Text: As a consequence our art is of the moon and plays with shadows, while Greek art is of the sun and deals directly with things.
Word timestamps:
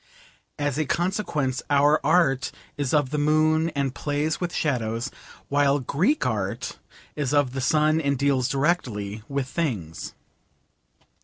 As 0.57 0.79
a 0.79 0.85
consequence 0.87 1.61
our 1.69 2.03
art 2.03 2.51
is 2.75 2.91
of 2.91 3.11
the 3.11 3.19
moon 3.19 3.69
and 3.75 3.93
plays 3.93 4.41
with 4.41 4.51
shadows, 4.51 5.11
while 5.47 5.77
Greek 5.79 6.25
art 6.25 6.79
is 7.15 7.35
of 7.35 7.53
the 7.53 7.61
sun 7.61 8.01
and 8.01 8.17
deals 8.17 8.49
directly 8.49 9.21
with 9.29 9.47
things. 9.47 10.15